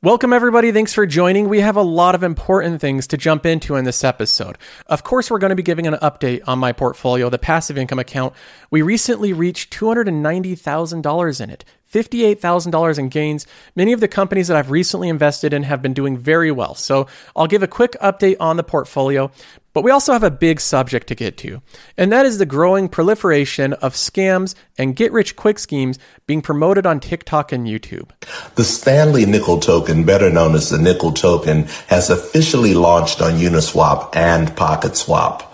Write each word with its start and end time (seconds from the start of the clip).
Welcome, 0.00 0.32
everybody. 0.32 0.70
Thanks 0.70 0.94
for 0.94 1.06
joining. 1.06 1.48
We 1.48 1.58
have 1.58 1.74
a 1.74 1.82
lot 1.82 2.14
of 2.14 2.22
important 2.22 2.80
things 2.80 3.08
to 3.08 3.16
jump 3.16 3.44
into 3.44 3.74
in 3.74 3.84
this 3.84 4.04
episode. 4.04 4.56
Of 4.86 5.02
course, 5.02 5.28
we're 5.28 5.40
going 5.40 5.50
to 5.50 5.56
be 5.56 5.64
giving 5.64 5.88
an 5.88 5.94
update 5.94 6.40
on 6.46 6.60
my 6.60 6.70
portfolio, 6.70 7.28
the 7.30 7.36
passive 7.36 7.76
income 7.76 7.98
account. 7.98 8.32
We 8.70 8.80
recently 8.80 9.32
reached 9.32 9.76
$290,000 9.76 11.40
in 11.40 11.50
it. 11.50 11.64
$58,000 11.92 12.98
in 12.98 13.08
gains. 13.08 13.46
Many 13.74 13.92
of 13.92 13.98
the 13.98 14.06
companies 14.06 14.46
that 14.46 14.56
I've 14.56 14.70
recently 14.70 15.08
invested 15.08 15.52
in 15.52 15.64
have 15.64 15.82
been 15.82 15.94
doing 15.94 16.16
very 16.16 16.52
well. 16.52 16.76
So 16.76 17.08
I'll 17.34 17.48
give 17.48 17.64
a 17.64 17.68
quick 17.68 17.96
update 18.00 18.36
on 18.38 18.56
the 18.56 18.62
portfolio, 18.62 19.32
but 19.78 19.84
we 19.84 19.92
also 19.92 20.12
have 20.12 20.24
a 20.24 20.30
big 20.32 20.58
subject 20.58 21.06
to 21.06 21.14
get 21.14 21.36
to, 21.36 21.62
and 21.96 22.10
that 22.10 22.26
is 22.26 22.38
the 22.38 22.44
growing 22.44 22.88
proliferation 22.88 23.74
of 23.74 23.92
scams 23.94 24.56
and 24.76 24.96
get 24.96 25.12
rich 25.12 25.36
quick 25.36 25.56
schemes 25.56 26.00
being 26.26 26.42
promoted 26.42 26.84
on 26.84 26.98
TikTok 26.98 27.52
and 27.52 27.64
YouTube. 27.64 28.10
The 28.56 28.64
Stanley 28.64 29.24
Nickel 29.24 29.60
token, 29.60 30.02
better 30.02 30.30
known 30.30 30.56
as 30.56 30.70
the 30.70 30.78
Nickel 30.78 31.12
token, 31.12 31.68
has 31.86 32.10
officially 32.10 32.74
launched 32.74 33.22
on 33.22 33.34
Uniswap 33.34 34.16
and 34.16 34.48
PocketSwap. 34.48 35.44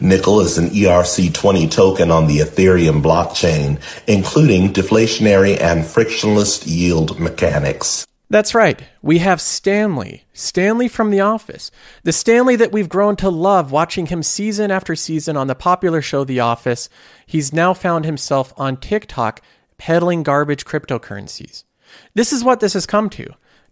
Nickel 0.00 0.40
is 0.40 0.56
an 0.56 0.70
ERC20 0.70 1.70
token 1.70 2.10
on 2.10 2.26
the 2.26 2.38
Ethereum 2.38 3.02
blockchain, 3.02 3.82
including 4.06 4.72
deflationary 4.72 5.60
and 5.60 5.84
frictionless 5.84 6.66
yield 6.66 7.20
mechanics. 7.20 8.06
That's 8.30 8.54
right. 8.54 8.82
We 9.02 9.18
have 9.18 9.40
Stanley. 9.40 10.24
Stanley 10.32 10.88
from 10.88 11.10
The 11.10 11.20
Office. 11.20 11.70
The 12.04 12.12
Stanley 12.12 12.56
that 12.56 12.72
we've 12.72 12.88
grown 12.88 13.16
to 13.16 13.28
love 13.28 13.70
watching 13.70 14.06
him 14.06 14.22
season 14.22 14.70
after 14.70 14.96
season 14.96 15.36
on 15.36 15.46
the 15.46 15.54
popular 15.54 16.00
show 16.00 16.24
The 16.24 16.40
Office. 16.40 16.88
He's 17.26 17.52
now 17.52 17.74
found 17.74 18.04
himself 18.04 18.52
on 18.56 18.78
TikTok 18.78 19.42
peddling 19.76 20.22
garbage 20.22 20.64
cryptocurrencies. 20.64 21.64
This 22.14 22.32
is 22.32 22.42
what 22.42 22.60
this 22.60 22.72
has 22.72 22.86
come 22.86 23.10
to. 23.10 23.26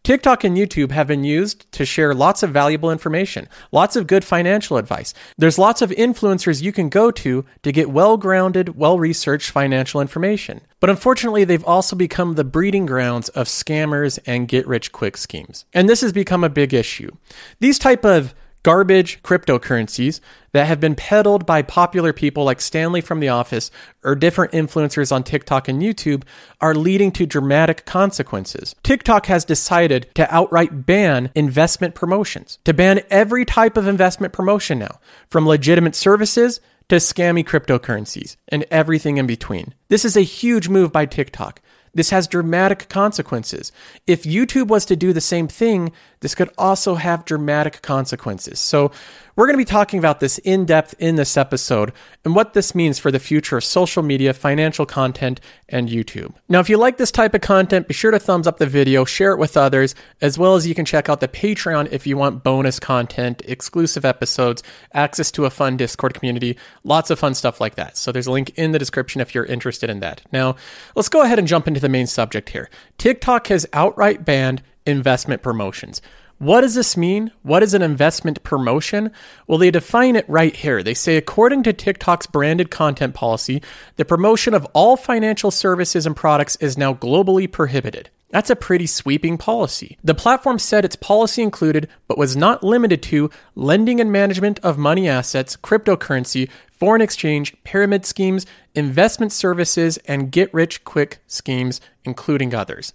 TikTok 0.05 0.43
and 0.43 0.57
YouTube 0.57 0.91
have 0.91 1.07
been 1.07 1.23
used 1.23 1.71
to 1.71 1.85
share 1.85 2.13
lots 2.13 2.43
of 2.43 2.51
valuable 2.51 2.91
information, 2.91 3.49
lots 3.71 3.95
of 3.95 4.09
good 4.09 4.25
financial 4.25 4.77
advice. 4.77 5.15
There's 5.39 5.59
lots 5.59 5.81
of 5.81 5.91
influencers 5.91 6.61
you 6.61 6.73
can 6.73 6.89
go 6.89 7.13
to 7.13 7.45
to 7.63 7.71
get 7.71 7.89
well 7.89 8.17
grounded, 8.17 8.77
well 8.77 8.99
researched 8.99 9.51
financial 9.51 10.01
information. 10.01 10.63
But 10.81 10.91
unfortunately, 10.91 11.45
they've 11.45 11.65
also 11.65 11.95
become 11.95 12.35
the 12.35 12.43
breeding 12.43 12.85
grounds 12.85 13.29
of 13.29 13.47
scammers 13.47 14.19
and 14.27 14.49
get 14.49 14.67
rich 14.67 14.91
quick 14.91 15.17
schemes. 15.17 15.67
And 15.73 15.89
this 15.89 16.01
has 16.01 16.13
become 16.13 16.43
a 16.43 16.49
big 16.49 16.75
issue. 16.75 17.13
These 17.61 17.79
type 17.79 18.05
of 18.05 18.35
garbage 18.63 19.23
cryptocurrencies 19.23 20.21
that 20.53 20.67
have 20.67 20.81
been 20.81 20.95
peddled 20.95 21.47
by 21.47 21.63
popular 21.63 22.13
people 22.13 22.45
like 22.45 22.61
Stanley 22.61 23.01
from 23.01 23.21
The 23.21 23.29
Office 23.29 23.71
or 24.05 24.15
different 24.15 24.53
influencers 24.53 25.13
on 25.13 25.23
TikTok 25.23 25.69
and 25.69 25.83
YouTube 25.83 26.25
are 26.61 26.75
leading 26.75 27.11
to 27.13 27.27
dramatic 27.27 27.85
consequences. 27.85 28.75
TikTok 28.83 29.27
has 29.27 29.45
decided 29.45 30.07
to 30.15 30.33
outright 30.35 30.87
ban 30.87 31.31
investment 31.35 31.95
promotions, 31.95 32.59
to 32.65 32.75
ban 32.75 33.01
every 33.11 33.45
type 33.45 33.77
of 33.77 33.89
investment 33.89 34.33
promotion 34.33 34.79
now, 34.79 35.01
from 35.29 35.47
legitimate 35.47 35.95
services 35.95 36.61
to 36.89 36.97
scammy 36.97 37.45
cryptocurrencies 37.45 38.37
and 38.49 38.67
everything 38.71 39.17
in 39.17 39.27
between. 39.27 39.75
This 39.89 40.05
is 40.05 40.17
a 40.17 40.23
huge 40.23 40.69
move 40.69 40.93
by 40.93 41.07
TikTok. 41.07 41.61
This 41.95 42.11
has 42.11 42.27
dramatic 42.27 42.89
consequences. 42.89 43.71
If 44.07 44.23
YouTube 44.23 44.69
was 44.69 44.85
to 44.87 44.97
do 44.97 45.13
the 45.13 45.21
same 45.21 45.49
thing, 45.49 45.93
this 46.21 46.35
could 46.35 46.51
also 46.57 46.95
have 46.95 47.25
dramatic 47.25 47.83
consequences. 47.83 48.59
So, 48.61 48.91
we're 49.37 49.47
going 49.47 49.55
to 49.55 49.59
be 49.59 49.65
talking 49.65 49.99
about 49.99 50.21
this 50.21 50.39
in 50.39 50.67
depth 50.67 50.95
in 50.99 51.17
this 51.17 51.37
episode 51.37 51.93
and 52.25 52.35
what 52.35 52.53
this 52.55 52.75
means 52.75 52.99
for 52.99 53.11
the 53.11 53.19
future 53.19 53.57
of 53.57 53.65
social 53.65 54.03
media, 54.03 54.35
financial 54.35 54.85
content, 54.85 55.41
and 55.69 55.89
YouTube. 55.89 56.35
Now, 56.49 56.61
if 56.61 56.69
you 56.69 56.77
like 56.77 56.99
this 56.99 57.11
type 57.11 57.35
of 57.35 57.41
content, 57.41 57.89
be 57.89 57.95
sure 57.95 58.11
to 58.11 58.19
thumbs 58.19 58.47
up 58.47 58.59
the 58.59 58.67
video, 58.67 59.05
share 59.05 59.33
it 59.33 59.39
with 59.39 59.57
others, 59.57 59.95
as 60.21 60.39
well 60.39 60.55
as 60.55 60.67
you 60.67 60.75
can 60.75 60.85
check 60.85 61.09
out 61.09 61.21
the 61.21 61.29
Patreon 61.29 61.89
if 61.91 62.07
you 62.07 62.17
want 62.17 62.45
bonus 62.45 62.79
content, 62.79 63.43
exclusive 63.47 64.05
episodes, 64.05 64.63
access 64.93 65.31
to 65.33 65.47
a 65.47 65.51
fun 65.51 65.77
Discord 65.77 66.15
community, 66.15 66.59
lots 66.85 67.11
of 67.11 67.19
fun 67.19 67.35
stuff 67.35 67.61
like 67.61 67.77
that. 67.77 67.97
So, 67.97 68.13
there's 68.13 68.27
a 68.27 68.33
link 68.33 68.51
in 68.57 68.73
the 68.73 68.79
description 68.79 69.21
if 69.21 69.35
you're 69.35 69.47
interested 69.47 69.89
in 69.89 70.01
that. 70.01 70.23
Now, 70.33 70.57
let's 70.95 71.09
go 71.09 71.23
ahead 71.23 71.39
and 71.39 71.49
jump 71.49 71.67
into 71.67 71.81
the 71.81 71.89
main 71.89 72.07
subject 72.07 72.51
here. 72.51 72.69
TikTok 72.99 73.47
has 73.47 73.67
outright 73.73 74.25
banned 74.25 74.63
investment 74.87 75.43
promotions. 75.43 76.03
What 76.43 76.63
does 76.63 76.75
this 76.75 76.97
mean? 76.97 77.31
What 77.43 77.63
is 77.63 77.73
an 77.73 77.83
investment 77.83 78.43
promotion? 78.43 79.13
Well, 79.47 79.59
they 79.59 79.71
define 79.71 80.17
it 80.17 80.29
right 80.29 80.57
here. 80.57 80.83
They 80.83 80.93
say, 80.93 81.17
according 81.17 81.63
to 81.63 81.73
TikTok's 81.73 82.27
branded 82.27 82.69
content 82.69 83.15
policy, 83.15 83.63
the 83.95 84.05
promotion 84.05 84.53
of 84.53 84.67
all 84.73 84.97
financial 84.97 85.53
services 85.53 86.05
and 86.05 86.17
products 86.17 86.57
is 86.57 86.77
now 86.77 86.95
globally 86.95 87.49
prohibited. 87.49 88.11
That's 88.31 88.51
a 88.51 88.57
pretty 88.57 88.89
sweeping 88.89 89.39
policy. 89.39 89.99
The 90.03 90.17
platform 90.17 90.59
said 90.59 90.85
its 90.85 90.97
policy 90.97 91.43
included, 91.43 91.89
but 92.09 92.19
was 92.19 92.35
not 92.35 92.65
limited 92.65 93.05
to, 93.05 93.31
lending 93.55 94.01
and 94.01 94.11
management 94.11 94.59
of 94.65 94.77
money 94.77 95.09
assets, 95.09 95.57
cryptocurrency, 95.57 96.51
foreign 96.73 97.03
exchange, 97.03 97.55
pyramid 97.63 98.05
schemes, 98.05 98.47
investment 98.75 99.31
services, 99.31 99.97
and 100.07 100.33
get 100.33 100.53
rich 100.53 100.83
quick 100.83 101.21
schemes, 101.29 101.81
including 102.05 102.53
others. 102.53 102.93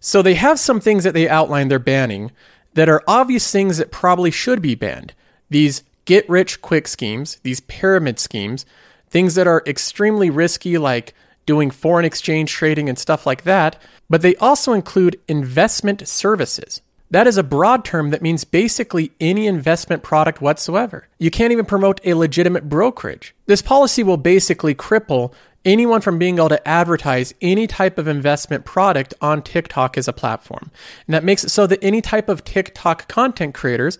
So 0.00 0.22
they 0.22 0.36
have 0.36 0.58
some 0.58 0.80
things 0.80 1.04
that 1.04 1.12
they 1.12 1.28
outline 1.28 1.68
they're 1.68 1.78
banning 1.78 2.30
that 2.78 2.88
are 2.88 3.02
obvious 3.08 3.50
things 3.50 3.78
that 3.78 3.90
probably 3.90 4.30
should 4.30 4.62
be 4.62 4.76
banned. 4.76 5.12
These 5.50 5.82
get 6.04 6.28
rich 6.30 6.62
quick 6.62 6.86
schemes, 6.86 7.38
these 7.42 7.58
pyramid 7.58 8.20
schemes, 8.20 8.64
things 9.10 9.34
that 9.34 9.48
are 9.48 9.64
extremely 9.66 10.30
risky, 10.30 10.78
like 10.78 11.12
doing 11.44 11.72
foreign 11.72 12.04
exchange 12.04 12.52
trading 12.52 12.88
and 12.88 12.96
stuff 12.96 13.26
like 13.26 13.42
that, 13.42 13.82
but 14.08 14.22
they 14.22 14.36
also 14.36 14.74
include 14.74 15.18
investment 15.26 16.06
services. 16.06 16.80
That 17.10 17.26
is 17.26 17.36
a 17.36 17.42
broad 17.42 17.84
term 17.84 18.10
that 18.10 18.22
means 18.22 18.44
basically 18.44 19.10
any 19.18 19.48
investment 19.48 20.04
product 20.04 20.40
whatsoever. 20.40 21.08
You 21.18 21.32
can't 21.32 21.50
even 21.50 21.64
promote 21.64 22.00
a 22.04 22.14
legitimate 22.14 22.68
brokerage. 22.68 23.34
This 23.46 23.60
policy 23.60 24.04
will 24.04 24.18
basically 24.18 24.76
cripple 24.76 25.32
anyone 25.64 26.00
from 26.00 26.18
being 26.18 26.38
able 26.38 26.48
to 26.48 26.68
advertise 26.68 27.34
any 27.40 27.66
type 27.66 27.98
of 27.98 28.08
investment 28.08 28.64
product 28.64 29.14
on 29.20 29.42
TikTok 29.42 29.98
as 29.98 30.08
a 30.08 30.12
platform. 30.12 30.70
And 31.06 31.14
that 31.14 31.24
makes 31.24 31.44
it 31.44 31.50
so 31.50 31.66
that 31.66 31.82
any 31.82 32.00
type 32.00 32.28
of 32.28 32.44
TikTok 32.44 33.08
content 33.08 33.54
creators, 33.54 33.98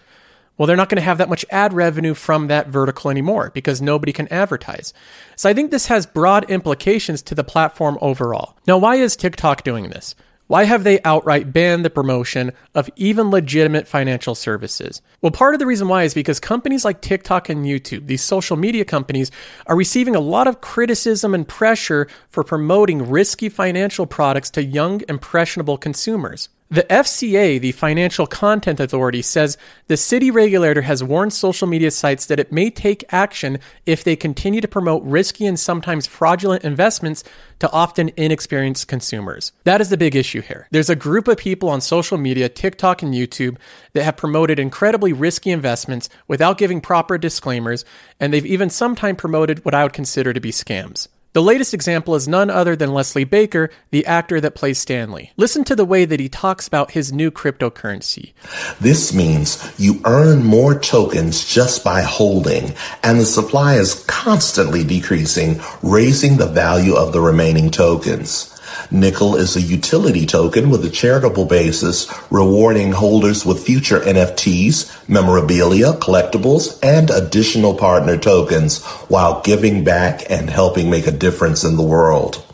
well, 0.57 0.67
they're 0.67 0.77
not 0.77 0.89
going 0.89 0.97
to 0.97 1.03
have 1.03 1.19
that 1.19 1.29
much 1.29 1.45
ad 1.51 1.73
revenue 1.73 2.15
from 2.15 2.49
that 2.49 2.69
vertical 2.69 3.11
anymore 3.11 3.51
because 3.55 3.81
nobody 3.81 4.13
can 4.13 4.29
advertise. 4.29 4.93
So 5.37 5.49
I 5.49 5.55
think 5.55 5.71
this 5.71 5.87
has 5.87 6.07
broad 6.07 6.51
implications 6.51 7.23
to 7.23 7.35
the 7.35 7.45
platform 7.45 7.99
overall. 8.01 8.57
Now, 8.67 8.79
why 8.79 8.97
is 8.97 9.15
TikTok 9.15 9.63
doing 9.63 9.91
this? 9.91 10.15
Why 10.49 10.65
have 10.65 10.83
they 10.83 10.99
outright 11.03 11.53
banned 11.53 11.85
the 11.85 11.91
promotion 11.91 12.53
of 12.75 12.89
even 12.97 13.31
legitimate 13.31 13.87
financial 13.87 14.35
services? 14.35 15.03
Well, 15.21 15.31
part 15.31 15.55
of 15.55 15.61
the 15.61 15.67
reason 15.67 15.89
why 15.89 16.05
is 16.05 16.15
because 16.15 16.41
companies 16.41 16.87
like 16.87 17.03
TikTok 17.03 17.51
and 17.51 17.67
YouTube, 17.67 18.07
these 18.07 18.23
social 18.23 18.57
media 18.57 18.87
companies, 18.87 19.31
are 19.67 19.77
receiving 19.77 20.17
a 20.17 20.21
lot 20.21 20.47
of 20.47 20.63
criticism 20.63 21.35
and 21.35 21.47
pressure 21.47 22.09
for 22.31 22.43
promoting 22.43 23.11
risky 23.11 23.51
financial 23.51 24.07
products 24.07 24.49
to 24.53 24.65
young, 24.65 25.03
impressionable 25.07 25.77
consumers. 25.77 26.49
The 26.71 26.83
FCA, 26.85 27.59
the 27.59 27.73
Financial 27.73 28.27
Conduct 28.27 28.79
Authority, 28.79 29.23
says 29.23 29.57
the 29.87 29.97
city 29.97 30.31
regulator 30.31 30.83
has 30.83 31.03
warned 31.03 31.33
social 31.33 31.67
media 31.67 31.91
sites 31.91 32.27
that 32.27 32.39
it 32.39 32.53
may 32.53 32.69
take 32.69 33.07
action 33.09 33.59
if 33.87 34.05
they 34.05 34.17
continue 34.17 34.61
to 34.61 34.69
promote 34.69 35.03
risky 35.03 35.47
and 35.47 35.59
sometimes 35.59 36.07
fraudulent 36.07 36.65
investments 36.65 37.25
to 37.61 37.73
often 37.73 38.11
inexperienced 38.19 38.87
consumers. 38.87 39.51
That 39.65 39.81
is 39.81 39.89
the 39.89 39.97
big 39.97 40.15
issue 40.15 40.43
here. 40.43 40.69
There's 40.71 40.91
a 40.91 40.97
group 40.97 41.27
of 41.27 41.39
people 41.39 41.71
on 41.71 41.81
social 41.81 42.19
media, 42.19 42.51
TikTok 42.51 43.01
and 43.03 43.15
YouTube, 43.15 43.57
that 43.95 44.05
have 44.05 44.19
promoted 44.19 44.59
incredibly 44.59 45.15
risky 45.15 45.51
investments 45.51 46.11
without 46.27 46.59
giving 46.59 46.83
proper 46.83 47.17
disclaimers, 47.17 47.87
and 48.21 48.31
they've 48.31 48.45
even 48.45 48.69
sometimes 48.69 49.17
promoted 49.17 49.65
what 49.65 49.75
I 49.75 49.85
would 49.85 49.95
consider 49.95 50.35
to 50.35 50.41
be 50.41 50.51
scams. 50.51 51.09
The 51.39 51.43
latest 51.43 51.73
example 51.73 52.17
is 52.17 52.27
none 52.27 52.51
other 52.51 52.75
than 52.75 52.93
Leslie 52.93 53.23
Baker, 53.23 53.71
the 53.93 54.05
actor 54.07 54.41
that 54.41 54.57
plays 54.57 54.77
Stanley. 54.77 55.31
Listen 55.37 55.63
to 55.67 55.77
the 55.77 55.85
way 55.85 56.05
that 56.05 56.19
he 56.19 56.29
talks 56.29 56.67
about 56.67 56.91
his 56.91 57.13
new 57.13 57.31
cryptocurrency. 57.31 58.33
This 58.81 59.15
means 59.15 59.73
you 59.79 60.01
earn 60.05 60.43
more 60.43 60.77
tokens 60.77 61.45
just 61.45 61.85
by 61.85 62.01
holding, 62.01 62.75
and 63.05 63.21
the 63.21 63.25
supply 63.25 63.77
is 63.77 64.03
constantly 64.09 64.83
decreasing, 64.83 65.61
raising 65.81 66.39
the 66.39 66.49
value 66.49 66.97
of 66.97 67.13
the 67.13 67.21
remaining 67.21 67.71
tokens. 67.71 68.58
Nickel 68.91 69.37
is 69.37 69.57
a 69.57 69.61
utility 69.61 70.27
token 70.27 70.71
with 70.71 70.85
a 70.85 70.91
charitable 70.91 71.45
basis, 71.45 72.13
rewarding 72.31 72.93
holders 72.93 73.45
with 73.45 73.65
future 73.65 74.01
NFTs, 74.01 75.09
memorabilia, 75.09 75.93
collectibles, 75.95 76.79
and 76.83 77.11
additional 77.11 77.75
partner 77.75 78.17
tokens 78.17 78.85
while 79.09 79.41
giving 79.43 79.85
back 79.85 80.31
and 80.31 80.51
helping 80.51 80.91
make 80.91 81.07
a 81.07 81.13
difference 81.13 81.65
in 81.65 81.77
the 81.77 81.83
world. 81.83 82.45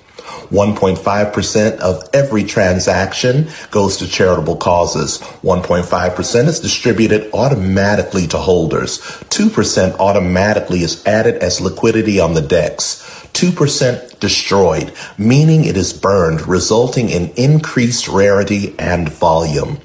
1.5% 0.50 1.78
of 1.78 2.08
every 2.12 2.44
transaction 2.44 3.48
goes 3.70 3.96
to 3.96 4.08
charitable 4.08 4.56
causes. 4.56 5.18
1.5% 5.42 6.46
is 6.46 6.60
distributed 6.60 7.30
automatically 7.32 8.26
to 8.26 8.38
holders. 8.38 8.98
2% 9.30 9.98
automatically 9.98 10.82
is 10.82 11.04
added 11.06 11.36
as 11.42 11.60
liquidity 11.60 12.20
on 12.20 12.34
the 12.34 12.42
DEX. 12.42 13.23
2% 13.34 14.18
destroyed, 14.20 14.92
meaning 15.18 15.64
it 15.64 15.76
is 15.76 15.92
burned, 15.92 16.48
resulting 16.48 17.10
in 17.10 17.30
increased 17.36 18.08
rarity 18.08 18.74
and 18.78 19.08
volume. 19.08 19.78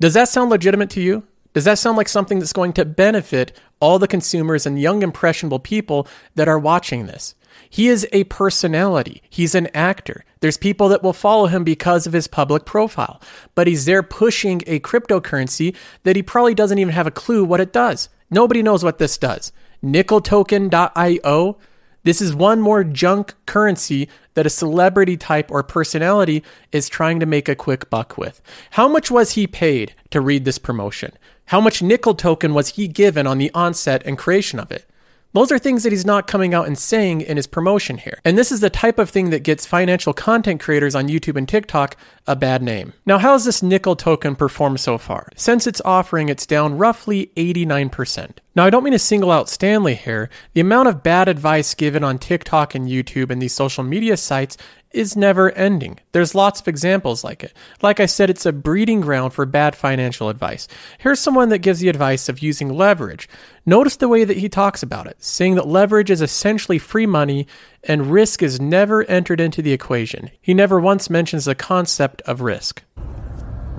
Does 0.00 0.14
that 0.14 0.28
sound 0.28 0.50
legitimate 0.50 0.90
to 0.90 1.00
you? 1.00 1.22
Does 1.54 1.64
that 1.64 1.78
sound 1.78 1.96
like 1.96 2.08
something 2.08 2.38
that's 2.38 2.52
going 2.52 2.72
to 2.74 2.84
benefit 2.84 3.58
all 3.80 3.98
the 3.98 4.08
consumers 4.08 4.66
and 4.66 4.80
young, 4.80 5.02
impressionable 5.02 5.58
people 5.58 6.06
that 6.34 6.48
are 6.48 6.58
watching 6.58 7.06
this? 7.06 7.34
He 7.68 7.88
is 7.88 8.06
a 8.12 8.24
personality. 8.24 9.22
He's 9.30 9.54
an 9.54 9.68
actor. 9.74 10.24
There's 10.40 10.56
people 10.56 10.88
that 10.88 11.02
will 11.02 11.12
follow 11.12 11.46
him 11.46 11.64
because 11.64 12.06
of 12.06 12.12
his 12.12 12.26
public 12.26 12.64
profile, 12.64 13.20
but 13.54 13.66
he's 13.66 13.84
there 13.84 14.02
pushing 14.02 14.62
a 14.66 14.80
cryptocurrency 14.80 15.76
that 16.02 16.16
he 16.16 16.22
probably 16.22 16.54
doesn't 16.54 16.78
even 16.78 16.92
have 16.92 17.06
a 17.06 17.10
clue 17.10 17.44
what 17.44 17.60
it 17.60 17.72
does. 17.72 18.08
Nobody 18.30 18.62
knows 18.62 18.82
what 18.82 18.98
this 18.98 19.16
does. 19.18 19.52
Nickeltoken.io. 19.84 21.58
This 22.04 22.20
is 22.20 22.34
one 22.34 22.60
more 22.60 22.82
junk 22.82 23.34
currency 23.46 24.08
that 24.34 24.46
a 24.46 24.50
celebrity 24.50 25.16
type 25.16 25.50
or 25.50 25.62
personality 25.62 26.42
is 26.72 26.88
trying 26.88 27.20
to 27.20 27.26
make 27.26 27.48
a 27.48 27.54
quick 27.54 27.88
buck 27.90 28.18
with. 28.18 28.40
How 28.72 28.88
much 28.88 29.10
was 29.10 29.32
he 29.32 29.46
paid 29.46 29.94
to 30.10 30.20
read 30.20 30.44
this 30.44 30.58
promotion? 30.58 31.12
How 31.46 31.60
much 31.60 31.82
nickel 31.82 32.14
token 32.14 32.54
was 32.54 32.70
he 32.70 32.88
given 32.88 33.26
on 33.26 33.38
the 33.38 33.50
onset 33.54 34.02
and 34.04 34.18
creation 34.18 34.58
of 34.58 34.72
it? 34.72 34.86
Those 35.34 35.50
are 35.50 35.58
things 35.58 35.82
that 35.82 35.92
he's 35.92 36.04
not 36.04 36.26
coming 36.26 36.52
out 36.52 36.66
and 36.66 36.76
saying 36.76 37.22
in 37.22 37.38
his 37.38 37.46
promotion 37.46 37.96
here. 37.96 38.18
And 38.22 38.36
this 38.36 38.52
is 38.52 38.60
the 38.60 38.68
type 38.68 38.98
of 38.98 39.08
thing 39.08 39.30
that 39.30 39.42
gets 39.42 39.64
financial 39.64 40.12
content 40.12 40.60
creators 40.60 40.94
on 40.94 41.08
YouTube 41.08 41.36
and 41.36 41.48
TikTok 41.48 41.96
a 42.26 42.36
bad 42.36 42.62
name. 42.62 42.92
Now, 43.06 43.18
how 43.18 43.32
has 43.32 43.46
this 43.46 43.62
nickel 43.62 43.96
token 43.96 44.36
performed 44.36 44.80
so 44.80 44.98
far? 44.98 45.28
Since 45.34 45.66
its 45.66 45.80
offering, 45.86 46.28
it's 46.28 46.46
down 46.46 46.76
roughly 46.76 47.30
89%. 47.36 48.38
Now, 48.54 48.64
I 48.64 48.70
don't 48.70 48.84
mean 48.84 48.92
to 48.92 48.98
single 48.98 49.30
out 49.30 49.48
Stanley 49.48 49.94
here. 49.94 50.28
The 50.52 50.60
amount 50.60 50.88
of 50.88 51.02
bad 51.02 51.26
advice 51.26 51.74
given 51.74 52.04
on 52.04 52.18
TikTok 52.18 52.74
and 52.74 52.86
YouTube 52.86 53.30
and 53.30 53.40
these 53.40 53.54
social 53.54 53.82
media 53.82 54.16
sites 54.16 54.58
is 54.90 55.16
never 55.16 55.50
ending. 55.52 55.98
There's 56.12 56.34
lots 56.34 56.60
of 56.60 56.68
examples 56.68 57.24
like 57.24 57.42
it. 57.42 57.54
Like 57.80 57.98
I 57.98 58.04
said, 58.04 58.28
it's 58.28 58.44
a 58.44 58.52
breeding 58.52 59.00
ground 59.00 59.32
for 59.32 59.46
bad 59.46 59.74
financial 59.74 60.28
advice. 60.28 60.68
Here's 60.98 61.18
someone 61.18 61.48
that 61.48 61.58
gives 61.58 61.80
the 61.80 61.88
advice 61.88 62.28
of 62.28 62.40
using 62.40 62.68
leverage. 62.68 63.26
Notice 63.64 63.96
the 63.96 64.08
way 64.08 64.24
that 64.24 64.36
he 64.36 64.50
talks 64.50 64.82
about 64.82 65.06
it, 65.06 65.22
saying 65.22 65.54
that 65.54 65.66
leverage 65.66 66.10
is 66.10 66.20
essentially 66.20 66.78
free 66.78 67.06
money 67.06 67.46
and 67.84 68.12
risk 68.12 68.42
is 68.42 68.60
never 68.60 69.04
entered 69.04 69.40
into 69.40 69.62
the 69.62 69.72
equation. 69.72 70.30
He 70.42 70.52
never 70.52 70.78
once 70.78 71.08
mentions 71.08 71.46
the 71.46 71.54
concept 71.54 72.20
of 72.22 72.42
risk. 72.42 72.82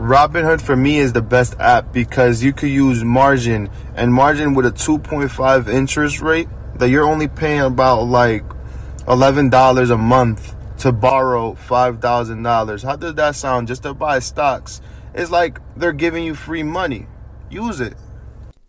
Robinhood 0.03 0.59
for 0.59 0.75
me 0.75 0.99
is 0.99 1.13
the 1.13 1.21
best 1.21 1.55
app 1.61 1.93
because 1.93 2.43
you 2.43 2.51
could 2.51 2.69
use 2.69 3.05
margin 3.05 3.69
and 3.95 4.13
margin 4.13 4.53
with 4.53 4.65
a 4.65 4.71
2.5 4.71 5.69
interest 5.69 6.19
rate 6.19 6.49
that 6.75 6.89
you're 6.89 7.05
only 7.05 7.29
paying 7.29 7.61
about 7.61 8.01
like 8.01 8.43
$11 9.07 9.91
a 9.91 9.97
month 9.97 10.55
to 10.79 10.91
borrow 10.91 11.53
$5,000. 11.53 12.83
How 12.83 12.97
does 12.97 13.15
that 13.15 13.35
sound 13.35 13.69
just 13.69 13.83
to 13.83 13.93
buy 13.93 14.19
stocks? 14.19 14.81
It's 15.13 15.31
like 15.31 15.59
they're 15.77 15.93
giving 15.93 16.25
you 16.25 16.35
free 16.35 16.63
money. 16.63 17.07
Use 17.49 17.79
it. 17.79 17.93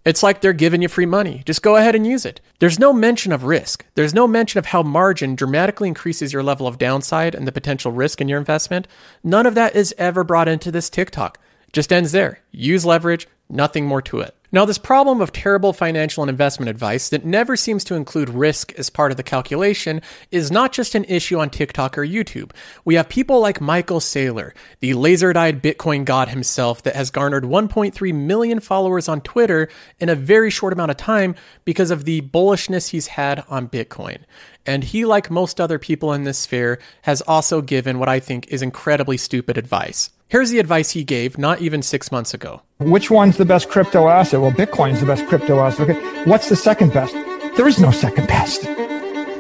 It's 0.04 0.22
like 0.22 0.40
they're 0.40 0.52
giving 0.52 0.82
you 0.82 0.88
free 0.88 1.04
money. 1.04 1.42
Just 1.44 1.62
go 1.62 1.74
ahead 1.74 1.96
and 1.96 2.06
use 2.06 2.24
it. 2.24 2.40
There's 2.60 2.78
no 2.78 2.92
mention 2.92 3.32
of 3.32 3.44
risk. 3.44 3.84
There's 3.94 4.14
no 4.14 4.28
mention 4.28 4.58
of 4.58 4.66
how 4.66 4.82
margin 4.82 5.34
dramatically 5.34 5.88
increases 5.88 6.32
your 6.32 6.42
level 6.42 6.66
of 6.66 6.78
downside 6.78 7.34
and 7.34 7.46
the 7.46 7.52
potential 7.52 7.90
risk 7.90 8.20
in 8.20 8.28
your 8.28 8.38
investment. 8.38 8.86
None 9.24 9.46
of 9.46 9.56
that 9.56 9.74
is 9.74 9.94
ever 9.98 10.22
brought 10.22 10.48
into 10.48 10.70
this 10.70 10.88
TikTok. 10.88 11.38
Just 11.72 11.92
ends 11.92 12.12
there. 12.12 12.38
Use 12.52 12.86
leverage, 12.86 13.26
nothing 13.48 13.86
more 13.86 14.02
to 14.02 14.20
it. 14.20 14.36
Now, 14.54 14.64
this 14.64 14.78
problem 14.78 15.20
of 15.20 15.32
terrible 15.32 15.72
financial 15.72 16.22
and 16.22 16.30
investment 16.30 16.70
advice 16.70 17.08
that 17.08 17.24
never 17.24 17.56
seems 17.56 17.82
to 17.82 17.96
include 17.96 18.28
risk 18.28 18.72
as 18.74 18.88
part 18.88 19.10
of 19.10 19.16
the 19.16 19.24
calculation 19.24 20.00
is 20.30 20.52
not 20.52 20.70
just 20.70 20.94
an 20.94 21.02
issue 21.06 21.40
on 21.40 21.50
TikTok 21.50 21.98
or 21.98 22.06
YouTube. 22.06 22.52
We 22.84 22.94
have 22.94 23.08
people 23.08 23.40
like 23.40 23.60
Michael 23.60 23.98
Saylor, 23.98 24.52
the 24.78 24.94
laser 24.94 25.36
eyed 25.36 25.60
Bitcoin 25.60 26.04
god 26.04 26.28
himself, 26.28 26.84
that 26.84 26.94
has 26.94 27.10
garnered 27.10 27.42
1.3 27.42 28.14
million 28.14 28.60
followers 28.60 29.08
on 29.08 29.22
Twitter 29.22 29.68
in 29.98 30.08
a 30.08 30.14
very 30.14 30.50
short 30.50 30.72
amount 30.72 30.92
of 30.92 30.98
time 30.98 31.34
because 31.64 31.90
of 31.90 32.04
the 32.04 32.20
bullishness 32.20 32.90
he's 32.90 33.08
had 33.08 33.42
on 33.48 33.66
Bitcoin. 33.68 34.18
And 34.64 34.84
he, 34.84 35.04
like 35.04 35.32
most 35.32 35.60
other 35.60 35.80
people 35.80 36.12
in 36.12 36.22
this 36.22 36.38
sphere, 36.38 36.78
has 37.02 37.22
also 37.22 37.60
given 37.60 37.98
what 37.98 38.08
I 38.08 38.20
think 38.20 38.46
is 38.46 38.62
incredibly 38.62 39.16
stupid 39.16 39.58
advice. 39.58 40.10
Here's 40.28 40.50
the 40.50 40.58
advice 40.58 40.90
he 40.90 41.04
gave 41.04 41.38
not 41.38 41.60
even 41.60 41.82
six 41.82 42.10
months 42.10 42.34
ago. 42.34 42.62
Which 42.78 43.10
one's 43.10 43.36
the 43.36 43.44
best 43.44 43.68
crypto 43.68 44.08
asset? 44.08 44.40
Well, 44.40 44.50
Bitcoin's 44.52 45.00
the 45.00 45.06
best 45.06 45.26
crypto 45.26 45.60
asset. 45.60 45.90
Okay. 45.90 46.24
What's 46.24 46.48
the 46.48 46.56
second 46.56 46.92
best? 46.92 47.14
There 47.56 47.68
is 47.68 47.78
no 47.78 47.90
second 47.90 48.26
best. 48.26 48.62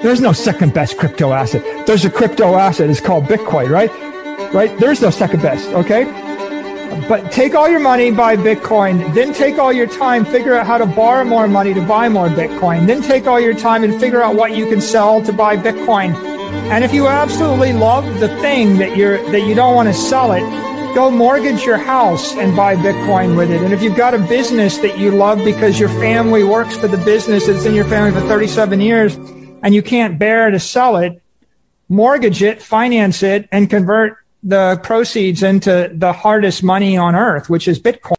There's 0.02 0.20
no 0.20 0.32
second 0.32 0.74
best 0.74 0.98
crypto 0.98 1.32
asset. 1.32 1.86
There's 1.86 2.04
a 2.04 2.10
crypto 2.10 2.54
asset. 2.54 2.90
It's 2.90 3.00
called 3.00 3.24
Bitcoin, 3.24 3.70
right? 3.70 3.90
Right? 4.52 4.78
There's 4.78 5.00
no 5.00 5.10
second 5.10 5.40
best. 5.42 5.68
Okay. 5.70 6.04
But 7.08 7.32
take 7.32 7.54
all 7.54 7.68
your 7.68 7.80
money, 7.80 8.10
buy 8.12 8.36
Bitcoin. 8.36 9.14
Then 9.14 9.32
take 9.32 9.58
all 9.58 9.72
your 9.72 9.88
time, 9.88 10.24
figure 10.24 10.54
out 10.54 10.66
how 10.66 10.78
to 10.78 10.86
borrow 10.86 11.24
more 11.24 11.48
money 11.48 11.74
to 11.74 11.84
buy 11.84 12.08
more 12.08 12.28
Bitcoin. 12.28 12.86
Then 12.86 13.02
take 13.02 13.26
all 13.26 13.40
your 13.40 13.54
time 13.54 13.82
and 13.82 13.98
figure 13.98 14.22
out 14.22 14.36
what 14.36 14.56
you 14.56 14.68
can 14.68 14.80
sell 14.80 15.22
to 15.24 15.32
buy 15.32 15.56
Bitcoin. 15.56 16.14
And 16.70 16.84
if 16.84 16.94
you 16.94 17.08
absolutely 17.08 17.72
love 17.72 18.20
the 18.20 18.28
thing 18.40 18.78
that 18.78 18.96
you're, 18.96 19.18
that 19.32 19.40
you 19.40 19.54
don't 19.54 19.74
want 19.74 19.88
to 19.88 19.94
sell 19.94 20.32
it, 20.32 20.42
Go 20.94 21.10
mortgage 21.10 21.64
your 21.64 21.76
house 21.76 22.36
and 22.36 22.54
buy 22.54 22.76
Bitcoin 22.76 23.36
with 23.36 23.50
it. 23.50 23.60
And 23.60 23.74
if 23.74 23.82
you've 23.82 23.96
got 23.96 24.14
a 24.14 24.18
business 24.18 24.78
that 24.78 24.96
you 24.96 25.10
love 25.10 25.38
because 25.44 25.80
your 25.80 25.88
family 25.88 26.44
works 26.44 26.76
for 26.76 26.86
the 26.86 26.98
business 26.98 27.48
that's 27.48 27.64
in 27.64 27.74
your 27.74 27.84
family 27.86 28.12
for 28.12 28.24
37 28.28 28.80
years 28.80 29.16
and 29.16 29.74
you 29.74 29.82
can't 29.82 30.20
bear 30.20 30.52
to 30.52 30.60
sell 30.60 30.98
it, 30.98 31.20
mortgage 31.88 32.44
it, 32.44 32.62
finance 32.62 33.24
it, 33.24 33.48
and 33.50 33.68
convert 33.68 34.18
the 34.44 34.78
proceeds 34.84 35.42
into 35.42 35.90
the 35.92 36.12
hardest 36.12 36.62
money 36.62 36.96
on 36.96 37.16
earth, 37.16 37.50
which 37.50 37.66
is 37.66 37.80
Bitcoin. 37.80 38.14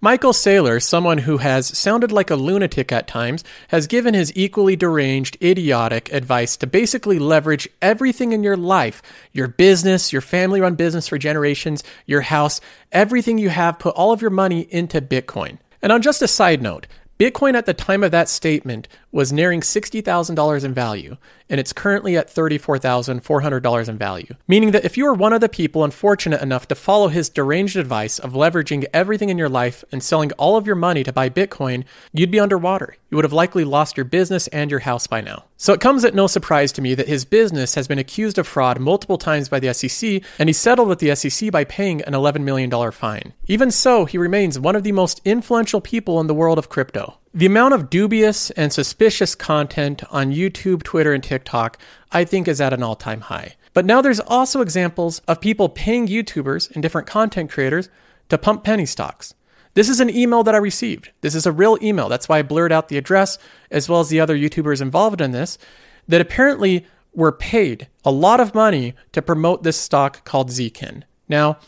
Michael 0.00 0.32
Saylor, 0.32 0.82
someone 0.82 1.18
who 1.18 1.38
has 1.38 1.66
sounded 1.66 2.10
like 2.10 2.30
a 2.30 2.36
lunatic 2.36 2.92
at 2.92 3.06
times, 3.06 3.44
has 3.68 3.86
given 3.86 4.14
his 4.14 4.32
equally 4.34 4.76
deranged, 4.76 5.36
idiotic 5.42 6.12
advice 6.12 6.56
to 6.58 6.66
basically 6.66 7.18
leverage 7.18 7.68
everything 7.80 8.32
in 8.32 8.42
your 8.42 8.56
life 8.56 9.02
your 9.32 9.48
business, 9.48 10.12
your 10.12 10.22
family 10.22 10.60
run 10.60 10.74
business 10.74 11.08
for 11.08 11.18
generations, 11.18 11.82
your 12.06 12.22
house, 12.22 12.60
everything 12.92 13.38
you 13.38 13.48
have, 13.48 13.78
put 13.78 13.94
all 13.94 14.12
of 14.12 14.20
your 14.20 14.30
money 14.30 14.66
into 14.70 15.00
Bitcoin. 15.00 15.58
And 15.82 15.92
on 15.92 16.02
just 16.02 16.22
a 16.22 16.28
side 16.28 16.62
note, 16.62 16.86
Bitcoin 17.18 17.54
at 17.54 17.66
the 17.66 17.74
time 17.74 18.02
of 18.02 18.10
that 18.10 18.28
statement 18.28 18.88
was 19.14 19.32
nearing 19.32 19.60
$60,000 19.60 20.64
in 20.64 20.74
value, 20.74 21.16
and 21.48 21.60
it's 21.60 21.72
currently 21.72 22.16
at 22.16 22.28
$34,400 22.28 23.88
in 23.88 23.96
value. 23.96 24.34
Meaning 24.48 24.72
that 24.72 24.84
if 24.84 24.96
you 24.96 25.06
are 25.06 25.14
one 25.14 25.32
of 25.32 25.40
the 25.40 25.48
people 25.48 25.84
unfortunate 25.84 26.42
enough 26.42 26.66
to 26.66 26.74
follow 26.74 27.06
his 27.06 27.28
deranged 27.28 27.76
advice 27.76 28.18
of 28.18 28.32
leveraging 28.32 28.86
everything 28.92 29.28
in 29.28 29.38
your 29.38 29.48
life 29.48 29.84
and 29.92 30.02
selling 30.02 30.32
all 30.32 30.56
of 30.56 30.66
your 30.66 30.74
money 30.74 31.04
to 31.04 31.12
buy 31.12 31.30
Bitcoin, 31.30 31.84
you'd 32.12 32.32
be 32.32 32.40
underwater. 32.40 32.96
You 33.08 33.16
would 33.16 33.24
have 33.24 33.32
likely 33.32 33.62
lost 33.62 33.96
your 33.96 34.04
business 34.04 34.48
and 34.48 34.68
your 34.68 34.80
house 34.80 35.06
by 35.06 35.20
now. 35.20 35.44
So 35.56 35.72
it 35.72 35.80
comes 35.80 36.04
at 36.04 36.16
no 36.16 36.26
surprise 36.26 36.72
to 36.72 36.82
me 36.82 36.96
that 36.96 37.06
his 37.06 37.24
business 37.24 37.76
has 37.76 37.86
been 37.86 38.00
accused 38.00 38.36
of 38.36 38.48
fraud 38.48 38.80
multiple 38.80 39.16
times 39.16 39.48
by 39.48 39.60
the 39.60 39.72
SEC, 39.72 40.22
and 40.40 40.48
he 40.48 40.52
settled 40.52 40.88
with 40.88 40.98
the 40.98 41.14
SEC 41.14 41.52
by 41.52 41.62
paying 41.62 42.02
an 42.02 42.14
$11 42.14 42.42
million 42.42 42.90
fine. 42.90 43.32
Even 43.46 43.70
so, 43.70 44.06
he 44.06 44.18
remains 44.18 44.58
one 44.58 44.74
of 44.74 44.82
the 44.82 44.90
most 44.90 45.20
influential 45.24 45.80
people 45.80 46.18
in 46.18 46.26
the 46.26 46.34
world 46.34 46.58
of 46.58 46.68
crypto. 46.68 47.18
The 47.36 47.46
amount 47.46 47.74
of 47.74 47.90
dubious 47.90 48.50
and 48.50 48.72
suspicious 48.72 49.34
content 49.34 50.04
on 50.12 50.30
YouTube, 50.30 50.84
Twitter, 50.84 51.12
and 51.12 51.22
TikTok, 51.22 51.78
I 52.12 52.24
think, 52.24 52.46
is 52.46 52.60
at 52.60 52.72
an 52.72 52.84
all 52.84 52.94
time 52.94 53.22
high. 53.22 53.56
But 53.72 53.84
now 53.84 54.00
there's 54.00 54.20
also 54.20 54.60
examples 54.60 55.18
of 55.26 55.40
people 55.40 55.68
paying 55.68 56.06
YouTubers 56.06 56.70
and 56.70 56.80
different 56.80 57.08
content 57.08 57.50
creators 57.50 57.88
to 58.28 58.38
pump 58.38 58.62
penny 58.62 58.86
stocks. 58.86 59.34
This 59.74 59.88
is 59.88 59.98
an 59.98 60.10
email 60.14 60.44
that 60.44 60.54
I 60.54 60.58
received. 60.58 61.10
This 61.22 61.34
is 61.34 61.44
a 61.44 61.50
real 61.50 61.76
email. 61.82 62.08
That's 62.08 62.28
why 62.28 62.38
I 62.38 62.42
blurred 62.42 62.70
out 62.70 62.86
the 62.88 62.98
address 62.98 63.36
as 63.68 63.88
well 63.88 63.98
as 63.98 64.10
the 64.10 64.20
other 64.20 64.36
YouTubers 64.36 64.80
involved 64.80 65.20
in 65.20 65.32
this 65.32 65.58
that 66.06 66.20
apparently 66.20 66.86
were 67.14 67.32
paid 67.32 67.88
a 68.04 68.12
lot 68.12 68.38
of 68.38 68.54
money 68.54 68.94
to 69.10 69.20
promote 69.20 69.64
this 69.64 69.76
stock 69.76 70.24
called 70.24 70.50
Zkin. 70.50 71.02
Now, 71.28 71.58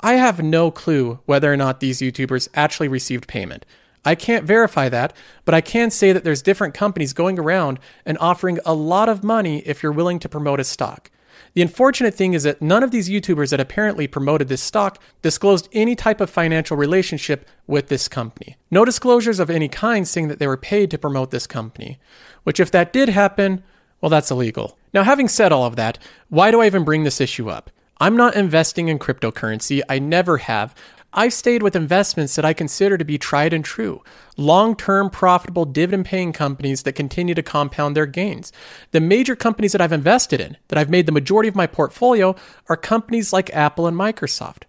I 0.00 0.14
have 0.14 0.42
no 0.42 0.70
clue 0.70 1.20
whether 1.26 1.52
or 1.52 1.58
not 1.58 1.80
these 1.80 2.00
YouTubers 2.00 2.48
actually 2.54 2.88
received 2.88 3.28
payment. 3.28 3.66
I 4.04 4.14
can't 4.14 4.44
verify 4.44 4.88
that, 4.88 5.14
but 5.44 5.54
I 5.54 5.60
can 5.60 5.90
say 5.90 6.12
that 6.12 6.24
there's 6.24 6.42
different 6.42 6.74
companies 6.74 7.12
going 7.12 7.38
around 7.38 7.78
and 8.06 8.16
offering 8.18 8.58
a 8.64 8.74
lot 8.74 9.08
of 9.08 9.22
money 9.22 9.58
if 9.66 9.82
you're 9.82 9.92
willing 9.92 10.18
to 10.20 10.28
promote 10.28 10.60
a 10.60 10.64
stock. 10.64 11.10
The 11.54 11.62
unfortunate 11.62 12.14
thing 12.14 12.34
is 12.34 12.44
that 12.44 12.62
none 12.62 12.82
of 12.82 12.92
these 12.92 13.10
YouTubers 13.10 13.50
that 13.50 13.60
apparently 13.60 14.06
promoted 14.06 14.48
this 14.48 14.62
stock 14.62 15.02
disclosed 15.20 15.68
any 15.72 15.96
type 15.96 16.20
of 16.20 16.30
financial 16.30 16.76
relationship 16.76 17.48
with 17.66 17.88
this 17.88 18.08
company. 18.08 18.56
No 18.70 18.84
disclosures 18.84 19.40
of 19.40 19.50
any 19.50 19.68
kind 19.68 20.06
saying 20.06 20.28
that 20.28 20.38
they 20.38 20.46
were 20.46 20.56
paid 20.56 20.90
to 20.92 20.98
promote 20.98 21.30
this 21.30 21.46
company, 21.46 21.98
which, 22.44 22.60
if 22.60 22.70
that 22.70 22.92
did 22.92 23.08
happen, 23.08 23.64
well, 24.00 24.10
that's 24.10 24.30
illegal. 24.30 24.78
Now, 24.94 25.02
having 25.02 25.28
said 25.28 25.52
all 25.52 25.66
of 25.66 25.76
that, 25.76 25.98
why 26.28 26.50
do 26.50 26.60
I 26.60 26.66
even 26.66 26.84
bring 26.84 27.04
this 27.04 27.20
issue 27.20 27.50
up? 27.50 27.70
I'm 27.98 28.16
not 28.16 28.34
investing 28.34 28.88
in 28.88 28.98
cryptocurrency. 28.98 29.82
I 29.88 29.98
never 29.98 30.38
have. 30.38 30.74
I've 31.12 31.32
stayed 31.32 31.62
with 31.64 31.74
investments 31.74 32.36
that 32.36 32.44
I 32.44 32.52
consider 32.52 32.96
to 32.96 33.04
be 33.04 33.18
tried 33.18 33.52
and 33.52 33.64
true, 33.64 34.02
long 34.36 34.76
term 34.76 35.10
profitable 35.10 35.64
dividend 35.64 36.06
paying 36.06 36.32
companies 36.32 36.84
that 36.84 36.92
continue 36.92 37.34
to 37.34 37.42
compound 37.42 37.96
their 37.96 38.06
gains. 38.06 38.52
The 38.92 39.00
major 39.00 39.34
companies 39.34 39.72
that 39.72 39.80
I've 39.80 39.92
invested 39.92 40.40
in, 40.40 40.56
that 40.68 40.78
I've 40.78 40.90
made 40.90 41.06
the 41.06 41.12
majority 41.12 41.48
of 41.48 41.56
my 41.56 41.66
portfolio, 41.66 42.36
are 42.68 42.76
companies 42.76 43.32
like 43.32 43.54
Apple 43.54 43.88
and 43.88 43.96
Microsoft. 43.96 44.62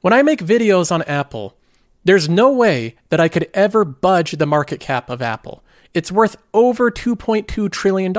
When 0.00 0.12
I 0.12 0.22
make 0.22 0.40
videos 0.40 0.90
on 0.90 1.02
Apple, 1.02 1.56
there's 2.04 2.28
no 2.28 2.52
way 2.52 2.96
that 3.10 3.20
I 3.20 3.28
could 3.28 3.48
ever 3.54 3.84
budge 3.84 4.32
the 4.32 4.46
market 4.46 4.80
cap 4.80 5.08
of 5.08 5.22
Apple. 5.22 5.62
It's 5.94 6.10
worth 6.10 6.36
over 6.52 6.90
$2.2 6.90 7.70
trillion. 7.70 8.12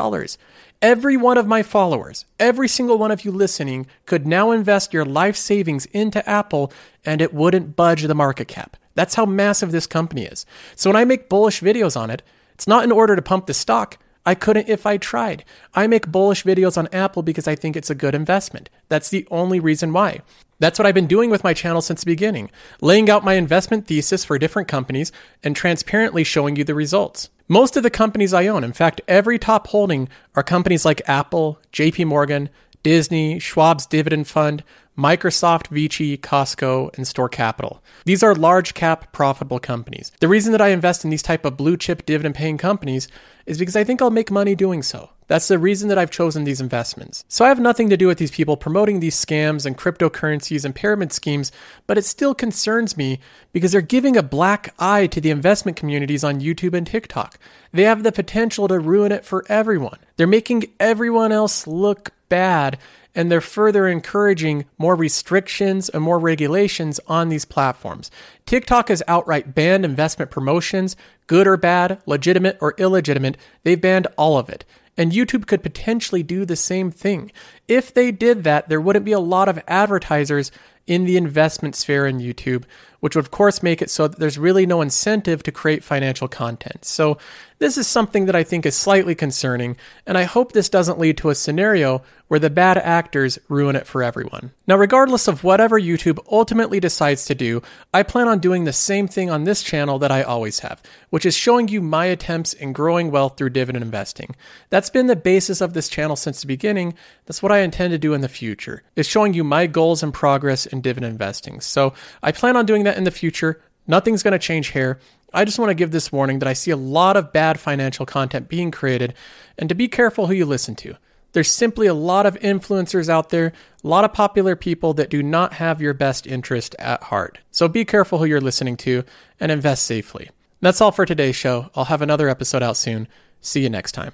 Every 0.85 1.17
one 1.17 1.39
of 1.39 1.47
my 1.47 1.63
followers, 1.63 2.25
every 2.39 2.67
single 2.67 2.99
one 2.99 3.09
of 3.09 3.25
you 3.25 3.31
listening, 3.31 3.87
could 4.05 4.27
now 4.27 4.51
invest 4.51 4.93
your 4.93 5.03
life 5.03 5.35
savings 5.35 5.87
into 5.87 6.29
Apple 6.29 6.71
and 7.03 7.23
it 7.23 7.33
wouldn't 7.33 7.75
budge 7.75 8.03
the 8.03 8.13
market 8.13 8.47
cap. 8.47 8.77
That's 8.93 9.15
how 9.15 9.25
massive 9.25 9.71
this 9.71 9.87
company 9.87 10.25
is. 10.25 10.45
So 10.75 10.91
when 10.91 10.95
I 10.95 11.03
make 11.03 11.27
bullish 11.27 11.61
videos 11.61 11.99
on 11.99 12.11
it, 12.11 12.21
it's 12.53 12.67
not 12.67 12.83
in 12.83 12.91
order 12.91 13.15
to 13.15 13.21
pump 13.23 13.47
the 13.47 13.53
stock. 13.55 13.97
I 14.25 14.35
couldn't 14.35 14.69
if 14.69 14.85
I 14.85 14.97
tried. 14.97 15.45
I 15.73 15.87
make 15.87 16.11
bullish 16.11 16.43
videos 16.43 16.77
on 16.77 16.89
Apple 16.91 17.21
because 17.21 17.47
I 17.47 17.55
think 17.55 17.75
it's 17.75 17.89
a 17.89 17.95
good 17.95 18.15
investment. 18.15 18.69
That's 18.89 19.09
the 19.09 19.27
only 19.29 19.59
reason 19.59 19.93
why. 19.93 20.21
That's 20.59 20.79
what 20.79 20.85
I've 20.85 20.95
been 20.95 21.07
doing 21.07 21.29
with 21.29 21.43
my 21.43 21.53
channel 21.53 21.81
since 21.81 22.01
the 22.01 22.11
beginning, 22.11 22.49
laying 22.81 23.09
out 23.09 23.25
my 23.25 23.33
investment 23.33 23.87
thesis 23.87 24.23
for 24.23 24.39
different 24.39 24.67
companies 24.67 25.11
and 25.43 25.55
transparently 25.55 26.23
showing 26.23 26.55
you 26.55 26.63
the 26.63 26.73
results. 26.73 27.29
Most 27.47 27.77
of 27.77 27.83
the 27.83 27.89
companies 27.89 28.33
I 28.33 28.47
own, 28.47 28.63
in 28.63 28.73
fact, 28.73 29.01
every 29.07 29.37
top 29.37 29.67
holding 29.67 30.09
are 30.35 30.43
companies 30.43 30.85
like 30.85 31.07
Apple, 31.07 31.59
JP 31.71 32.05
Morgan, 32.07 32.49
Disney, 32.81 33.39
Schwab's 33.39 33.85
Dividend 33.85 34.27
Fund, 34.27 34.63
Microsoft, 34.97 35.67
Vici, 35.67 36.17
Costco, 36.17 36.95
and 36.95 37.07
Store 37.07 37.29
Capital. 37.29 37.83
These 38.05 38.23
are 38.23 38.33
large 38.33 38.73
cap 38.73 39.11
profitable 39.11 39.59
companies. 39.59 40.11
The 40.19 40.27
reason 40.27 40.51
that 40.53 40.61
I 40.61 40.69
invest 40.69 41.03
in 41.03 41.09
these 41.09 41.23
type 41.23 41.45
of 41.45 41.57
blue 41.57 41.77
chip 41.77 42.05
dividend 42.05 42.35
paying 42.35 42.57
companies 42.57 43.07
is 43.45 43.57
because 43.57 43.75
I 43.75 43.83
think 43.83 44.01
I'll 44.01 44.09
make 44.09 44.31
money 44.31 44.55
doing 44.55 44.81
so. 44.81 45.09
That's 45.27 45.47
the 45.47 45.57
reason 45.57 45.89
that 45.89 45.97
I've 45.97 46.11
chosen 46.11 46.43
these 46.43 46.61
investments. 46.61 47.25
So 47.27 47.45
I 47.45 47.47
have 47.47 47.59
nothing 47.59 47.89
to 47.89 47.97
do 47.97 48.07
with 48.07 48.19
these 48.19 48.31
people 48.31 48.57
promoting 48.57 48.99
these 48.99 49.15
scams 49.15 49.65
and 49.65 49.77
cryptocurrencies 49.77 50.63
and 50.63 50.75
pyramid 50.75 51.11
schemes, 51.11 51.51
but 51.87 51.97
it 51.97 52.05
still 52.05 52.35
concerns 52.35 52.95
me 52.95 53.19
because 53.51 53.71
they're 53.71 53.81
giving 53.81 54.15
a 54.15 54.23
black 54.23 54.73
eye 54.77 55.07
to 55.07 55.19
the 55.19 55.31
investment 55.31 55.77
communities 55.77 56.23
on 56.23 56.41
YouTube 56.41 56.75
and 56.75 56.85
TikTok. 56.85 57.39
They 57.71 57.83
have 57.83 58.03
the 58.03 58.11
potential 58.11 58.67
to 58.67 58.79
ruin 58.79 59.11
it 59.11 59.25
for 59.25 59.43
everyone. 59.49 59.97
They're 60.15 60.27
making 60.27 60.65
everyone 60.79 61.31
else 61.31 61.65
look 61.65 62.11
bad 62.29 62.77
and 63.15 63.31
they're 63.31 63.41
further 63.41 63.87
encouraging 63.87 64.65
more 64.77 64.95
restrictions 64.95 65.89
and 65.89 66.03
more 66.03 66.19
regulations 66.19 66.99
on 67.07 67.29
these 67.29 67.45
platforms. 67.45 68.11
TikTok 68.45 68.89
has 68.89 69.01
outright 69.07 69.55
banned 69.55 69.85
investment 69.85 70.29
promotions, 70.31 70.95
good 71.27 71.47
or 71.47 71.57
bad, 71.57 72.01
legitimate 72.05 72.57
or 72.61 72.75
illegitimate. 72.77 73.37
They've 73.63 73.79
banned 73.79 74.07
all 74.17 74.37
of 74.37 74.49
it. 74.49 74.65
And 74.97 75.11
YouTube 75.11 75.47
could 75.47 75.63
potentially 75.63 76.23
do 76.23 76.45
the 76.45 76.55
same 76.55 76.89
thing. 76.89 77.31
If 77.67 77.93
they 77.93 78.11
did 78.11 78.43
that, 78.43 78.69
there 78.69 78.79
wouldn't 78.79 79.05
be 79.05 79.11
a 79.11 79.19
lot 79.19 79.49
of 79.49 79.59
advertisers 79.67 80.51
in 80.87 81.05
the 81.05 81.17
investment 81.17 81.75
sphere 81.75 82.05
in 82.05 82.19
YouTube, 82.19 82.63
which 82.99 83.15
would 83.15 83.25
of 83.25 83.31
course 83.31 83.61
make 83.63 83.81
it 83.81 83.89
so 83.89 84.07
that 84.07 84.19
there's 84.19 84.37
really 84.37 84.65
no 84.65 84.81
incentive 84.81 85.43
to 85.43 85.51
create 85.51 85.83
financial 85.83 86.27
content. 86.27 86.85
So 86.85 87.17
this 87.57 87.77
is 87.77 87.87
something 87.87 88.25
that 88.25 88.35
I 88.35 88.43
think 88.43 88.65
is 88.65 88.75
slightly 88.75 89.15
concerning, 89.15 89.77
and 90.05 90.17
I 90.17 90.23
hope 90.23 90.51
this 90.51 90.69
doesn't 90.69 90.99
lead 90.99 91.17
to 91.17 91.29
a 91.29 91.35
scenario 91.35 92.01
where 92.27 92.39
the 92.39 92.49
bad 92.49 92.77
actors 92.77 93.39
ruin 93.47 93.75
it 93.75 93.87
for 93.87 94.03
everyone. 94.03 94.51
Now, 94.67 94.75
regardless 94.75 95.27
of 95.27 95.43
whatever 95.43 95.79
YouTube 95.79 96.19
ultimately 96.29 96.79
decides 96.79 97.25
to 97.25 97.35
do, 97.35 97.61
I 97.93 98.03
plan 98.03 98.27
on 98.27 98.39
doing 98.39 98.63
the 98.63 98.73
same 98.73 99.07
thing 99.07 99.29
on 99.29 99.43
this 99.43 99.63
channel 99.63 99.99
that 99.99 100.11
I 100.11 100.23
always 100.23 100.59
have, 100.59 100.81
which 101.11 101.25
is 101.25 101.37
showing 101.37 101.67
you 101.67 101.81
my 101.81 102.05
attempts 102.05 102.51
in 102.51 102.73
growing 102.73 103.09
wealth 103.11 103.37
through 103.37 103.51
dividend 103.51 103.85
investing. 103.85 104.35
That's 104.69 104.89
been 104.89 105.07
the 105.07 105.15
basis 105.15 105.61
of 105.61 105.73
this 105.73 105.87
channel 105.87 106.15
since 106.15 106.41
the 106.41 106.47
beginning. 106.47 106.95
That's 107.25 107.43
what 107.43 107.51
I 107.51 107.59
intend 107.59 107.91
to 107.91 107.97
do 107.97 108.13
in 108.13 108.21
the 108.21 108.27
future, 108.27 108.83
is 108.95 109.07
showing 109.07 109.33
you 109.33 109.43
my 109.43 109.67
goals 109.67 110.03
and 110.03 110.13
progress 110.13 110.65
dividend 110.81 111.11
investing. 111.11 111.61
So 111.61 111.93
I 112.23 112.31
plan 112.31 112.57
on 112.57 112.65
doing 112.65 112.83
that 112.83 112.97
in 112.97 113.03
the 113.03 113.11
future. 113.11 113.61
Nothing's 113.87 114.23
going 114.23 114.33
to 114.33 114.39
change 114.39 114.67
here. 114.67 114.99
I 115.33 115.45
just 115.45 115.59
want 115.59 115.69
to 115.69 115.75
give 115.75 115.91
this 115.91 116.11
warning 116.11 116.39
that 116.39 116.47
I 116.47 116.53
see 116.53 116.71
a 116.71 116.77
lot 116.77 117.17
of 117.17 117.33
bad 117.33 117.59
financial 117.59 118.05
content 118.05 118.47
being 118.47 118.71
created 118.71 119.13
and 119.57 119.67
to 119.69 119.75
be 119.75 119.87
careful 119.87 120.27
who 120.27 120.33
you 120.33 120.45
listen 120.45 120.75
to. 120.75 120.95
There's 121.33 121.51
simply 121.51 121.87
a 121.87 121.93
lot 121.93 122.25
of 122.25 122.39
influencers 122.39 123.09
out 123.09 123.29
there, 123.29 123.51
a 123.83 123.87
lot 123.87 124.05
of 124.05 124.13
popular 124.13 124.55
people 124.55 124.93
that 124.93 125.09
do 125.09 125.21
not 125.21 125.55
have 125.55 125.81
your 125.81 125.93
best 125.93 126.25
interest 126.25 126.75
at 126.79 127.03
heart. 127.03 127.39
So 127.51 127.67
be 127.67 127.83
careful 127.83 128.19
who 128.19 128.25
you're 128.25 128.39
listening 128.39 128.77
to 128.77 129.03
and 129.37 129.51
invest 129.51 129.83
safely. 129.83 130.29
That's 130.61 130.79
all 130.79 130.93
for 130.93 131.05
today's 131.05 131.35
show. 131.35 131.69
I'll 131.75 131.85
have 131.85 132.01
another 132.01 132.29
episode 132.29 132.63
out 132.63 132.77
soon. 132.77 133.09
See 133.41 133.61
you 133.61 133.69
next 133.69 133.91
time. 133.91 134.13